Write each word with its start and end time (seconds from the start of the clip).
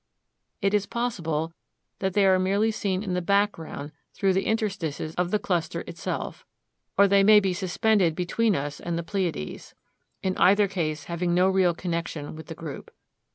It 0.63 0.73
is 0.73 0.87
possible 0.87 1.53
that 1.99 2.13
they 2.13 2.25
are 2.25 2.39
merely 2.39 2.71
seen 2.71 3.03
in 3.03 3.13
the 3.13 3.21
background 3.21 3.91
through 4.15 4.33
the 4.33 4.47
interstices 4.47 5.13
of 5.13 5.29
the 5.29 5.37
cluster 5.37 5.81
itself, 5.85 6.43
or 6.97 7.07
they 7.07 7.21
may 7.21 7.39
be 7.39 7.53
suspended 7.53 8.15
between 8.15 8.55
us 8.55 8.79
and 8.79 8.97
the 8.97 9.03
Pleiades, 9.03 9.75
in 10.23 10.35
either 10.39 10.67
case 10.67 11.03
having 11.03 11.35
no 11.35 11.49
real 11.51 11.75
connection 11.75 12.35
with 12.35 12.47
the 12.47 12.55
group. 12.55 12.89